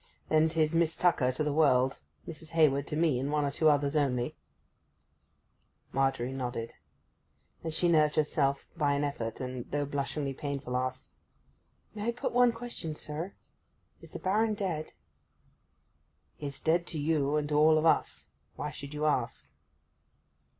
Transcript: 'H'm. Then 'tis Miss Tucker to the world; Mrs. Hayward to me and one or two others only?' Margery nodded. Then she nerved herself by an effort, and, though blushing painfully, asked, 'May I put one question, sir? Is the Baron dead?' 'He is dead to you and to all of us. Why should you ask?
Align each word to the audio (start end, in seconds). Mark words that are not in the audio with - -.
'H'm. 0.01 0.29
Then 0.29 0.49
'tis 0.49 0.73
Miss 0.73 0.95
Tucker 0.95 1.31
to 1.31 1.43
the 1.43 1.53
world; 1.53 1.99
Mrs. 2.27 2.53
Hayward 2.53 2.87
to 2.87 2.95
me 2.95 3.19
and 3.19 3.31
one 3.31 3.45
or 3.45 3.51
two 3.51 3.69
others 3.69 3.95
only?' 3.95 4.35
Margery 5.91 6.33
nodded. 6.33 6.73
Then 7.61 7.71
she 7.71 7.87
nerved 7.87 8.15
herself 8.15 8.67
by 8.75 8.95
an 8.95 9.03
effort, 9.03 9.39
and, 9.39 9.69
though 9.69 9.85
blushing 9.85 10.33
painfully, 10.33 10.75
asked, 10.75 11.09
'May 11.93 12.05
I 12.07 12.11
put 12.13 12.31
one 12.31 12.51
question, 12.51 12.95
sir? 12.95 13.35
Is 14.01 14.09
the 14.09 14.17
Baron 14.17 14.55
dead?' 14.55 14.93
'He 16.37 16.47
is 16.47 16.59
dead 16.61 16.87
to 16.87 16.97
you 16.97 17.35
and 17.35 17.47
to 17.49 17.55
all 17.55 17.77
of 17.77 17.85
us. 17.85 18.25
Why 18.55 18.71
should 18.71 18.95
you 18.95 19.05
ask? 19.05 19.47